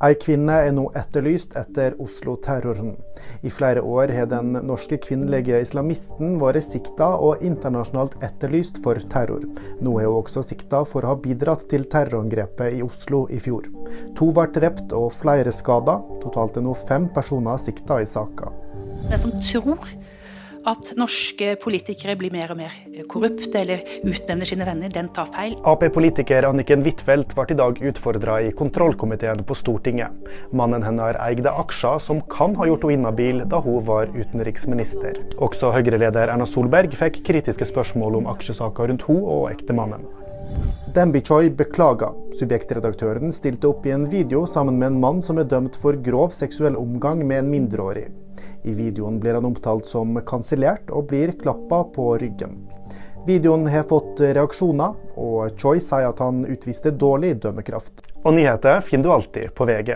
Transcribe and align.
Ei 0.00 0.14
kvinne 0.16 0.54
er 0.64 0.70
nå 0.72 0.86
etterlyst 0.96 1.52
etter 1.60 1.92
Oslo-terroren. 2.00 2.94
I 3.44 3.50
flere 3.52 3.82
år 3.84 4.08
har 4.16 4.30
den 4.30 4.54
norske 4.64 4.96
kvinnelige 5.04 5.58
islamisten 5.60 6.38
vært 6.40 6.64
sikta 6.64 7.10
og 7.20 7.42
internasjonalt 7.44 8.14
etterlyst 8.24 8.80
for 8.80 8.96
terror. 9.12 9.44
Nå 9.84 9.98
er 10.00 10.08
hun 10.08 10.22
også 10.22 10.40
sikta 10.48 10.80
for 10.88 11.04
å 11.04 11.10
ha 11.12 11.18
bidratt 11.20 11.66
til 11.68 11.84
terrorangrepet 11.92 12.78
i 12.78 12.80
Oslo 12.86 13.26
i 13.28 13.42
fjor. 13.44 13.68
To 14.16 14.30
ble 14.32 14.46
drept 14.56 14.96
og 14.96 15.12
flere 15.18 15.52
skada. 15.52 15.98
Totalt 16.24 16.56
er 16.56 16.64
nå 16.64 16.72
fem 16.80 17.10
personer 17.12 17.60
sikta 17.60 18.00
i 18.00 18.08
saka. 18.08 18.48
Den 19.04 19.20
som 19.20 19.36
tror 19.36 19.84
at 20.68 20.92
norske 20.98 21.54
politikere 21.62 22.16
blir 22.20 22.32
mer 22.34 22.52
og 22.52 22.58
mer 22.60 22.74
korrupte 23.10 23.62
eller 23.62 23.82
utnevner 24.04 24.48
sine 24.48 24.66
venner, 24.68 24.92
den 24.92 25.08
tar 25.14 25.30
feil. 25.32 25.56
Ap-politiker 25.68 26.46
Anniken 26.48 26.84
Huitfeldt 26.84 27.34
ble 27.36 27.46
i 27.54 27.58
dag 27.58 27.80
utfordra 27.90 28.40
i 28.44 28.52
kontrollkomiteen 28.56 29.44
på 29.46 29.56
Stortinget. 29.58 30.30
Mannen 30.56 30.84
hennes 30.86 31.18
eide 31.24 31.52
aksjer 31.62 32.00
som 32.02 32.22
kan 32.32 32.56
ha 32.60 32.68
gjort 32.68 32.86
henne 32.86 33.00
inhabil 33.00 33.44
da 33.50 33.62
hun 33.64 33.84
var 33.88 34.12
utenriksminister. 34.14 35.22
Også 35.40 35.72
Høyre-leder 35.74 36.28
Erna 36.28 36.48
Solberg 36.48 36.94
fikk 36.96 37.22
kritiske 37.26 37.68
spørsmål 37.70 38.20
om 38.20 38.32
aksjesaker 38.34 38.90
rundt 38.92 39.06
henne 39.08 39.36
og 39.36 39.48
ektemannen. 39.52 40.08
Dembi 40.94 41.20
Choi 41.22 41.50
beklager. 41.54 42.16
Subjektredaktøren 42.38 43.30
stilte 43.34 43.68
opp 43.70 43.84
i 43.86 43.92
en 43.94 44.08
video 44.10 44.42
sammen 44.50 44.80
med 44.80 44.90
en 44.90 44.98
mann 45.04 45.20
som 45.22 45.38
er 45.38 45.46
dømt 45.46 45.78
for 45.78 45.98
grov 46.02 46.34
seksuell 46.34 46.78
omgang 46.78 47.22
med 47.26 47.44
en 47.44 47.52
mindreårig. 47.52 48.08
I 48.64 48.74
videoen 48.76 49.20
blir 49.20 49.38
han 49.38 49.48
omtalt 49.48 49.88
som 49.88 50.18
kansellert 50.28 50.90
og 50.92 51.08
blir 51.12 51.32
klappa 51.40 51.82
på 51.94 52.12
ryggen. 52.20 52.58
Videoen 53.26 53.66
har 53.68 53.84
fått 53.88 54.20
reaksjoner, 54.20 54.96
og 55.20 55.56
Choi 55.60 55.78
sier 55.80 56.08
at 56.08 56.20
han 56.24 56.44
utviste 56.48 56.92
dårlig 56.96 57.34
dømmekraft. 57.42 58.04
Og 58.24 58.36
nyheter 58.36 58.80
finner 58.84 59.08
du 59.08 59.14
alltid 59.16 59.52
på 59.56 59.68
VG. 59.68 59.94